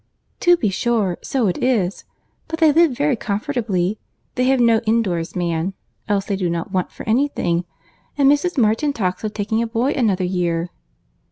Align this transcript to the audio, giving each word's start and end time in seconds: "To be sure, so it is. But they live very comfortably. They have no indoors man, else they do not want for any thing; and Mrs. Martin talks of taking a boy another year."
"To 0.39 0.57
be 0.57 0.71
sure, 0.71 1.19
so 1.21 1.45
it 1.45 1.59
is. 1.61 2.05
But 2.47 2.57
they 2.59 2.71
live 2.71 2.91
very 2.97 3.15
comfortably. 3.15 3.99
They 4.33 4.45
have 4.45 4.59
no 4.59 4.79
indoors 4.87 5.35
man, 5.35 5.75
else 6.09 6.25
they 6.25 6.35
do 6.35 6.49
not 6.49 6.71
want 6.71 6.91
for 6.91 7.07
any 7.07 7.27
thing; 7.27 7.65
and 8.17 8.27
Mrs. 8.27 8.57
Martin 8.57 8.93
talks 8.93 9.23
of 9.23 9.35
taking 9.35 9.61
a 9.61 9.67
boy 9.67 9.91
another 9.91 10.23
year." 10.23 10.69